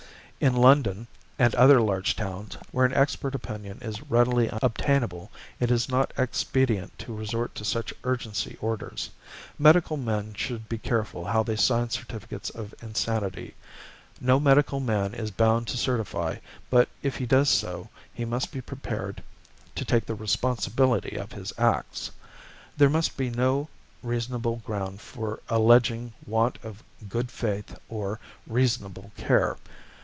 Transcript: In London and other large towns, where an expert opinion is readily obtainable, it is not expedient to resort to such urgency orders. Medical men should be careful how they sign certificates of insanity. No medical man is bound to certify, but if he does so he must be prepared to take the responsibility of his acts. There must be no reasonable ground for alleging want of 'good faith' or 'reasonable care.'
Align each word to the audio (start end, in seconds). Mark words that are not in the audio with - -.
In 0.41 0.55
London 0.55 1.05
and 1.37 1.53
other 1.53 1.79
large 1.79 2.15
towns, 2.15 2.57
where 2.71 2.83
an 2.87 2.95
expert 2.95 3.35
opinion 3.35 3.77
is 3.79 4.01
readily 4.01 4.49
obtainable, 4.63 5.31
it 5.59 5.69
is 5.69 5.87
not 5.87 6.11
expedient 6.17 6.97
to 6.97 7.13
resort 7.13 7.53
to 7.53 7.63
such 7.63 7.93
urgency 8.03 8.57
orders. 8.59 9.11
Medical 9.59 9.97
men 9.97 10.33
should 10.33 10.67
be 10.67 10.79
careful 10.79 11.25
how 11.25 11.43
they 11.43 11.55
sign 11.55 11.91
certificates 11.91 12.49
of 12.49 12.73
insanity. 12.81 13.53
No 14.19 14.39
medical 14.39 14.79
man 14.79 15.13
is 15.13 15.29
bound 15.29 15.67
to 15.67 15.77
certify, 15.77 16.37
but 16.71 16.89
if 17.03 17.17
he 17.17 17.27
does 17.27 17.47
so 17.51 17.89
he 18.11 18.25
must 18.25 18.51
be 18.51 18.61
prepared 18.61 19.21
to 19.75 19.85
take 19.85 20.07
the 20.07 20.15
responsibility 20.15 21.17
of 21.17 21.33
his 21.33 21.53
acts. 21.59 22.09
There 22.77 22.89
must 22.89 23.15
be 23.15 23.29
no 23.29 23.69
reasonable 24.01 24.55
ground 24.65 25.01
for 25.01 25.39
alleging 25.49 26.13
want 26.25 26.57
of 26.63 26.83
'good 27.07 27.29
faith' 27.29 27.77
or 27.89 28.19
'reasonable 28.47 29.11
care.' 29.15 29.57